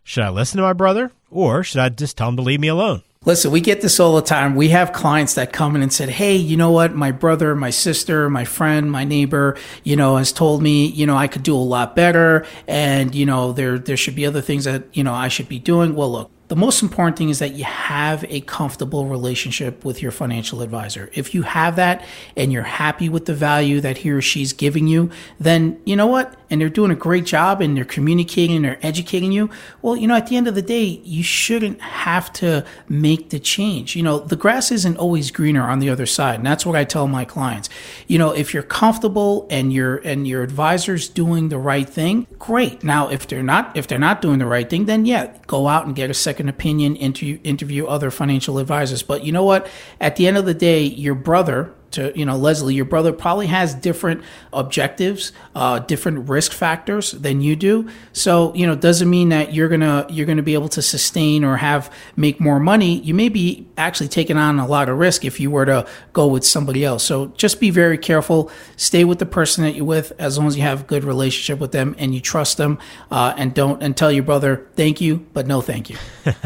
Should 0.07 0.23
I 0.23 0.31
listen 0.31 0.59
to 0.59 0.63
my 0.63 0.73
brother 0.73 1.11
or 1.33 1.65
should 1.65 1.81
I 1.81 1.89
just 1.89 2.17
tell 2.17 2.29
him 2.29 2.37
to 2.37 2.43
leave 2.43 2.61
me 2.61 2.69
alone? 2.69 3.03
Listen, 3.25 3.51
we 3.51 3.61
get 3.61 3.81
this 3.81 3.99
all 3.99 4.15
the 4.15 4.23
time. 4.23 4.55
We 4.55 4.69
have 4.69 4.93
clients 4.93 5.35
that 5.35 5.53
come 5.53 5.75
in 5.75 5.83
and 5.83 5.93
said, 5.93 6.11
Hey, 6.11 6.37
you 6.37 6.57
know 6.57 6.71
what? 6.71 6.95
My 6.95 7.11
brother, 7.11 7.57
my 7.57 7.71
sister, 7.71 8.31
my 8.31 8.45
friend, 8.45 8.93
my 8.93 9.03
neighbor, 9.03 9.59
you 9.83 9.97
know, 9.97 10.17
has 10.17 10.31
told 10.31 10.63
me, 10.63 10.87
you 10.87 11.07
know, 11.07 11.17
I 11.17 11.27
could 11.27 11.43
do 11.43 11.57
a 11.57 11.59
lot 11.59 11.97
better. 11.97 12.47
And, 12.69 13.17
you 13.17 13.27
know, 13.27 13.51
there, 13.51 13.81
there 13.81 13.97
should 13.97 14.15
be 14.15 14.25
other 14.25 14.41
things 14.41 14.63
that, 14.63 14.85
you 14.97 15.03
know, 15.03 15.13
I 15.13 15.27
should 15.27 15.49
be 15.49 15.59
doing. 15.59 15.97
Well, 15.97 16.13
look, 16.13 16.31
the 16.49 16.57
most 16.57 16.83
important 16.83 17.19
thing 17.19 17.29
is 17.29 17.41
that 17.41 17.55
you 17.55 17.65
have 17.65 18.25
a 18.29 18.41
comfortable 18.43 19.07
relationship 19.07 19.85
with 19.85 20.01
your 20.01 20.13
financial 20.13 20.63
advisor. 20.63 21.11
If 21.13 21.35
you 21.35 21.43
have 21.43 21.77
that 21.77 22.05
and 22.37 22.53
you're 22.53 22.63
happy 22.63 23.09
with 23.09 23.27
the 23.27 23.35
value 23.35 23.81
that 23.81 23.99
he 23.99 24.11
or 24.11 24.21
she's 24.21 24.53
giving 24.53 24.87
you, 24.87 25.11
then 25.41 25.81
you 25.85 25.97
know 25.97 26.07
what? 26.07 26.37
And 26.49 26.61
they're 26.61 26.69
doing 26.69 26.93
a 26.93 26.97
great 26.97 27.25
job 27.25 27.61
and 27.61 27.77
they're 27.77 27.85
communicating, 27.85 28.63
they're 28.63 28.79
educating 28.81 29.33
you. 29.33 29.51
Well, 29.83 29.97
you 29.97 30.07
know, 30.07 30.15
at 30.15 30.29
the 30.29 30.37
end 30.37 30.47
of 30.47 30.55
the 30.55 30.63
day, 30.63 30.85
you 31.03 31.25
shouldn't 31.25 31.81
have 31.81 32.33
to 32.35 32.65
make 32.89 33.31
the 33.31 33.41
change. 33.41 33.97
You 33.97 34.05
know, 34.05 34.21
the 34.21 34.37
grass 34.37 34.71
isn't 34.71 34.97
always 34.97 35.33
greener 35.33 35.69
on 35.69 35.81
the 35.81 35.91
other 35.91 36.07
side. 36.07 36.37
And 36.37 36.47
that's 36.47 36.65
what 36.65 36.77
I 36.77 36.85
tell 36.85 37.09
my 37.09 37.25
clients. 37.25 37.69
You 38.07 38.19
know, 38.19 38.31
if 38.31 38.55
you're 38.55 38.63
comfortable 38.63 39.49
and 39.51 39.73
your 39.73 39.97
and 39.97 40.29
your 40.29 40.45
advisor's 40.45 41.09
doing 41.09 41.49
the 41.49 41.59
right 41.59 41.89
thing, 41.89 42.29
great. 42.39 42.85
Now, 42.85 43.09
if 43.09 43.27
they're 43.27 43.43
not 43.43 43.77
if 43.77 43.89
they're 43.89 43.99
not 43.99 44.23
doing 44.23 44.39
the 44.39 44.47
right 44.47 44.71
thing, 44.71 44.85
then 44.85 45.05
yeah, 45.05 45.37
go 45.49 45.67
out 45.67 45.87
and 45.87 45.97
get 45.97 46.11
a 46.11 46.15
second 46.15 46.36
second 46.37 46.51
opinion, 46.51 46.97
interview, 46.97 47.39
interview 47.45 47.87
other 47.87 48.11
financial 48.11 48.59
advisors. 48.59 49.03
But 49.03 49.25
you 49.25 49.33
know 49.33 49.43
what? 49.43 49.67
At 49.99 50.17
the 50.17 50.27
end 50.27 50.37
of 50.37 50.45
the 50.45 50.53
day, 50.53 50.83
your 50.83 51.15
brother 51.15 51.73
to 51.97 52.13
you 52.19 52.25
know 52.25 52.37
leslie 52.37 52.75
your 52.75 52.85
brother 52.85 53.13
probably 53.13 53.47
has 53.47 53.75
different 53.75 54.23
objectives 54.53 55.33
uh, 55.55 55.79
different 55.81 56.29
risk 56.29 56.53
factors 56.53 57.13
than 57.13 57.41
you 57.41 57.57
do. 57.57 57.89
So 58.13 58.55
you 58.55 58.67
know 58.67 58.75
doesn't 58.75 59.09
mean 59.09 59.31
that 59.31 59.55
you're 59.55 59.69
gonna 59.69 60.07
you're 60.11 60.27
gonna 60.27 60.43
be 60.43 60.55
able 60.55 60.69
to 60.71 60.83
sustain 60.83 61.45
or 61.45 61.57
have 61.57 61.93
make 62.15 62.41
more 62.41 62.61
money. 62.61 63.01
You 63.01 63.15
may 63.15 63.29
be 63.29 63.67
actually 63.79 64.09
taking 64.09 64.37
on 64.37 64.59
a 64.59 64.67
lot 64.67 64.89
of 64.89 64.99
risk 64.99 65.25
if 65.25 65.41
you 65.41 65.51
were 65.51 65.65
to 65.65 65.87
go 66.13 66.27
with 66.27 66.45
somebody 66.45 66.85
else. 66.85 67.05
So 67.05 67.29
just 67.29 67.59
be 67.59 67.71
very 67.71 67.99
careful. 67.99 68.51
Stay 68.77 69.05
with 69.05 69.19
the 69.19 69.27
person 69.27 69.65
that 69.65 69.75
you're 69.75 69.87
with 69.87 70.13
as 70.19 70.37
long 70.37 70.47
as 70.47 70.57
you 70.57 70.63
have 70.63 70.83
a 70.83 70.85
good 70.85 71.05
relationship 71.05 71.59
with 71.59 71.73
them 71.73 71.95
and 71.99 72.15
you 72.15 72.21
trust 72.21 72.59
them. 72.59 72.79
Uh, 73.11 73.35
and 73.37 73.55
don't 73.55 73.83
and 73.83 73.97
tell 73.97 74.13
your 74.13 74.25
brother 74.25 74.69
thank 74.77 75.01
you 75.01 75.27
but 75.33 75.47
no 75.47 75.61
thank 75.61 75.91
you. 75.91 75.97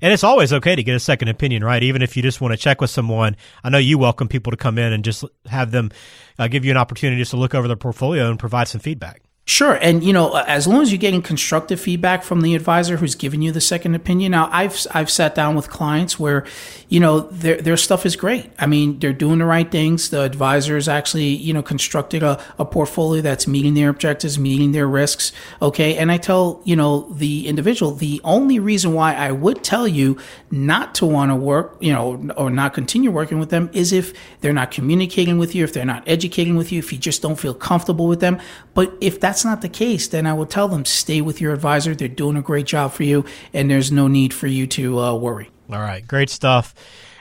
And 0.00 0.12
it's 0.12 0.24
always 0.24 0.52
okay 0.52 0.74
to 0.74 0.82
get 0.82 0.94
a 0.94 1.00
second 1.00 1.28
opinion 1.28 1.62
right? 1.62 1.82
Even 1.82 2.02
if 2.02 2.16
you 2.16 2.22
just 2.22 2.40
want 2.40 2.52
to 2.52 2.56
check 2.56 2.80
with 2.80 2.90
someone. 2.90 3.36
I 3.62 3.70
know 3.70 3.78
you 3.78 3.98
welcome 3.98 4.28
people 4.28 4.50
to 4.50 4.56
come 4.56 4.78
in 4.78 4.87
and 4.92 5.04
just 5.04 5.24
have 5.46 5.70
them 5.70 5.90
uh, 6.38 6.48
give 6.48 6.64
you 6.64 6.70
an 6.70 6.76
opportunity 6.76 7.20
just 7.20 7.30
to 7.32 7.36
look 7.36 7.54
over 7.54 7.68
their 7.68 7.76
portfolio 7.76 8.28
and 8.28 8.38
provide 8.38 8.68
some 8.68 8.80
feedback. 8.80 9.22
Sure. 9.48 9.78
And, 9.80 10.04
you 10.04 10.12
know, 10.12 10.36
as 10.36 10.66
long 10.66 10.82
as 10.82 10.92
you're 10.92 10.98
getting 10.98 11.22
constructive 11.22 11.80
feedback 11.80 12.22
from 12.22 12.42
the 12.42 12.54
advisor 12.54 12.98
who's 12.98 13.14
giving 13.14 13.40
you 13.40 13.50
the 13.50 13.62
second 13.62 13.94
opinion. 13.94 14.32
Now, 14.32 14.50
I've, 14.52 14.86
I've 14.92 15.08
sat 15.08 15.34
down 15.34 15.54
with 15.54 15.70
clients 15.70 16.18
where, 16.18 16.44
you 16.90 17.00
know, 17.00 17.20
their, 17.20 17.56
their 17.56 17.78
stuff 17.78 18.04
is 18.04 18.14
great. 18.14 18.52
I 18.58 18.66
mean, 18.66 18.98
they're 18.98 19.14
doing 19.14 19.38
the 19.38 19.46
right 19.46 19.68
things. 19.68 20.10
The 20.10 20.20
advisor 20.20 20.76
is 20.76 20.86
actually, 20.86 21.28
you 21.28 21.54
know, 21.54 21.62
constructed 21.62 22.22
a, 22.22 22.38
a 22.58 22.66
portfolio 22.66 23.22
that's 23.22 23.46
meeting 23.46 23.72
their 23.72 23.88
objectives, 23.88 24.38
meeting 24.38 24.72
their 24.72 24.86
risks. 24.86 25.32
Okay. 25.62 25.96
And 25.96 26.12
I 26.12 26.18
tell, 26.18 26.60
you 26.64 26.76
know, 26.76 27.10
the 27.10 27.48
individual, 27.48 27.92
the 27.92 28.20
only 28.24 28.58
reason 28.58 28.92
why 28.92 29.14
I 29.14 29.32
would 29.32 29.64
tell 29.64 29.88
you 29.88 30.18
not 30.50 30.94
to 30.96 31.06
want 31.06 31.30
to 31.30 31.36
work, 31.36 31.78
you 31.80 31.94
know, 31.94 32.34
or 32.36 32.50
not 32.50 32.74
continue 32.74 33.10
working 33.10 33.38
with 33.38 33.48
them 33.48 33.70
is 33.72 33.94
if 33.94 34.12
they're 34.42 34.52
not 34.52 34.72
communicating 34.72 35.38
with 35.38 35.54
you, 35.54 35.64
if 35.64 35.72
they're 35.72 35.86
not 35.86 36.06
educating 36.06 36.54
with 36.54 36.70
you, 36.70 36.80
if 36.80 36.92
you 36.92 36.98
just 36.98 37.22
don't 37.22 37.36
feel 37.36 37.54
comfortable 37.54 38.08
with 38.08 38.20
them. 38.20 38.38
But 38.74 38.92
if 39.00 39.18
that's 39.18 39.37
not 39.44 39.62
the 39.62 39.68
case, 39.68 40.08
then 40.08 40.26
I 40.26 40.32
will 40.32 40.46
tell 40.46 40.68
them 40.68 40.84
stay 40.84 41.20
with 41.20 41.40
your 41.40 41.52
advisor. 41.52 41.94
They're 41.94 42.08
doing 42.08 42.36
a 42.36 42.42
great 42.42 42.66
job 42.66 42.92
for 42.92 43.04
you, 43.04 43.24
and 43.52 43.70
there's 43.70 43.92
no 43.92 44.08
need 44.08 44.32
for 44.34 44.46
you 44.46 44.66
to 44.68 44.98
uh, 44.98 45.14
worry. 45.14 45.50
All 45.70 45.80
right, 45.80 46.06
great 46.06 46.30
stuff. 46.30 46.74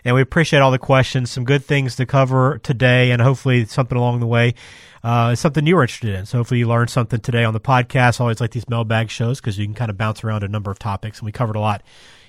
And 0.05 0.15
we 0.15 0.21
appreciate 0.21 0.59
all 0.59 0.71
the 0.71 0.79
questions. 0.79 1.31
Some 1.31 1.43
good 1.43 1.65
things 1.65 1.95
to 1.97 2.05
cover 2.05 2.59
today, 2.59 3.11
and 3.11 3.21
hopefully 3.21 3.65
something 3.65 3.97
along 3.97 4.19
the 4.19 4.27
way. 4.27 4.53
Uh, 5.03 5.35
something 5.35 5.65
you 5.65 5.75
were 5.75 5.83
interested 5.83 6.15
in. 6.15 6.25
So 6.25 6.39
hopefully 6.39 6.59
you 6.59 6.67
learned 6.67 6.89
something 6.89 7.19
today 7.19 7.43
on 7.43 7.53
the 7.53 7.59
podcast. 7.59 8.19
I 8.19 8.23
always 8.23 8.41
like 8.41 8.51
these 8.51 8.67
mailbag 8.67 9.09
shows 9.09 9.39
because 9.39 9.57
you 9.57 9.65
can 9.65 9.73
kind 9.73 9.89
of 9.89 9.97
bounce 9.97 10.23
around 10.23 10.43
a 10.43 10.47
number 10.47 10.71
of 10.71 10.79
topics, 10.79 11.19
and 11.19 11.25
we 11.25 11.31
covered 11.31 11.55
a 11.55 11.59
lot 11.59 11.83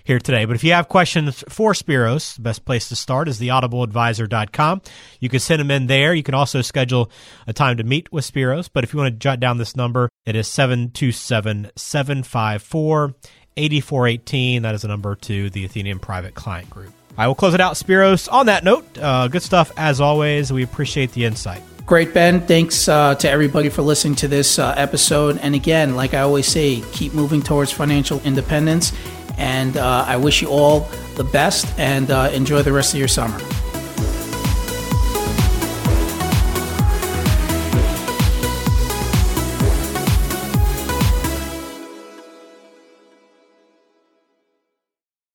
here 0.08 0.18
today. 0.18 0.46
But 0.46 0.56
if 0.56 0.64
you 0.64 0.72
have 0.72 0.88
questions 0.88 1.44
for 1.50 1.74
Spiros, 1.74 2.36
the 2.36 2.42
best 2.42 2.64
place 2.64 2.88
to 2.88 2.96
start 2.96 3.28
is 3.28 3.38
theaudibleadvisor.com. 3.38 4.80
You 5.20 5.28
can 5.28 5.38
send 5.38 5.60
them 5.60 5.70
in 5.70 5.86
there. 5.86 6.14
You 6.14 6.22
can 6.22 6.34
also 6.34 6.62
schedule 6.62 7.10
a 7.46 7.52
time 7.52 7.76
to 7.76 7.84
meet 7.84 8.10
with 8.10 8.28
Spiros. 8.28 8.70
But 8.72 8.84
if 8.84 8.92
you 8.92 8.98
want 8.98 9.12
to 9.12 9.18
jot 9.18 9.38
down 9.38 9.58
this 9.58 9.76
number, 9.76 10.08
it 10.24 10.34
is 10.34 10.48
727 10.48 11.70
754 11.76 13.14
8418. 13.58 14.62
That 14.62 14.74
is 14.74 14.82
a 14.82 14.88
number 14.88 15.14
to 15.14 15.50
the 15.50 15.66
Athenian 15.66 15.98
Private 15.98 16.34
Client 16.34 16.70
Group. 16.70 16.92
I 17.18 17.26
will 17.26 17.34
close 17.34 17.52
it 17.52 17.60
out, 17.60 17.74
Spiros. 17.74 18.32
On 18.32 18.46
that 18.46 18.64
note, 18.64 18.86
uh, 18.96 19.28
good 19.28 19.42
stuff 19.42 19.72
as 19.76 20.00
always. 20.00 20.50
We 20.50 20.62
appreciate 20.62 21.12
the 21.12 21.26
insight. 21.26 21.62
Great, 21.84 22.14
Ben. 22.14 22.40
Thanks 22.46 22.88
uh, 22.88 23.14
to 23.16 23.30
everybody 23.30 23.68
for 23.68 23.82
listening 23.82 24.14
to 24.16 24.28
this 24.28 24.58
uh, 24.58 24.74
episode. 24.76 25.38
And 25.38 25.54
again, 25.54 25.96
like 25.96 26.14
I 26.14 26.20
always 26.20 26.46
say, 26.46 26.82
keep 26.92 27.12
moving 27.12 27.42
towards 27.42 27.72
financial 27.72 28.20
independence 28.20 28.92
and 29.38 29.76
uh, 29.76 30.04
I 30.06 30.16
wish 30.16 30.42
you 30.42 30.48
all 30.48 30.80
the 31.16 31.24
best 31.24 31.66
and 31.78 32.10
uh, 32.10 32.30
enjoy 32.32 32.62
the 32.62 32.72
rest 32.72 32.92
of 32.92 32.98
your 32.98 33.08
summer. 33.08 33.38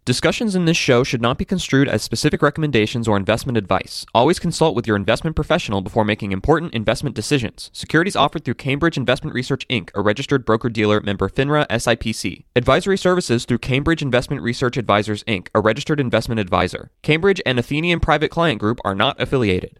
Discussions 0.05 0.53
in 0.53 0.65
this 0.65 0.75
show 0.75 1.05
should 1.05 1.21
not 1.21 1.37
be 1.37 1.45
construed 1.45 1.87
as 1.87 2.03
specific 2.03 2.41
recommendations 2.41 3.07
or 3.07 3.15
investment 3.15 3.57
advice. 3.57 4.05
Always 4.13 4.37
consult 4.37 4.75
with 4.75 4.85
your 4.85 4.97
investment 4.97 5.33
professional 5.33 5.79
before 5.79 6.03
making 6.03 6.33
important 6.33 6.73
investment 6.73 7.15
decisions. 7.15 7.69
Securities 7.71 8.17
offered 8.17 8.43
through 8.43 8.55
Cambridge 8.55 8.97
Investment 8.97 9.33
Research 9.33 9.65
Inc., 9.69 9.91
a 9.95 10.01
registered 10.01 10.43
broker 10.43 10.67
dealer 10.67 10.99
member 10.99 11.29
FINRA 11.29 11.65
SIPC. 11.69 12.43
Advisory 12.53 12.97
services 12.97 13.45
through 13.45 13.59
Cambridge 13.59 14.01
Investment 14.01 14.41
Research 14.41 14.75
Advisors 14.75 15.23
Inc., 15.23 15.47
a 15.55 15.61
registered 15.61 16.01
investment 16.01 16.41
advisor. 16.41 16.91
Cambridge 17.01 17.41
and 17.45 17.57
Athenian 17.57 18.01
Private 18.01 18.29
Client 18.29 18.59
Group 18.59 18.81
are 18.83 18.95
not 18.95 19.21
affiliated. 19.21 19.79